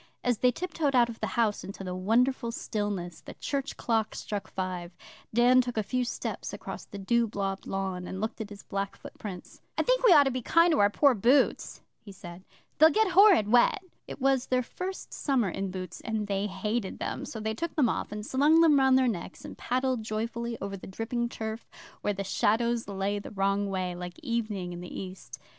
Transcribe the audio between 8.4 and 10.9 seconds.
at his black footprints. 'I think we ought to be kind to our